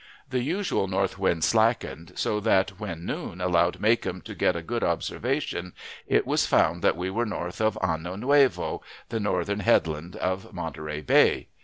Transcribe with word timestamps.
The 0.27 0.41
usual 0.41 0.87
north 0.87 1.19
wind 1.19 1.43
slackened, 1.43 2.13
so 2.15 2.39
that 2.39 2.79
when 2.79 3.05
noon 3.05 3.39
allowed 3.39 3.79
Macomb 3.79 4.21
to 4.21 4.33
get 4.33 4.55
a 4.55 4.63
good 4.63 4.83
observation, 4.83 5.73
it 6.07 6.25
was 6.25 6.47
found 6.47 6.81
that 6.81 6.97
we 6.97 7.11
were 7.11 7.23
north 7.27 7.61
of 7.61 7.77
Ano 7.83 8.15
Nuevo, 8.15 8.81
the 9.09 9.19
northern 9.19 9.59
headland 9.59 10.15
of 10.15 10.51
Monterey 10.55 11.01
Bay. 11.01 11.49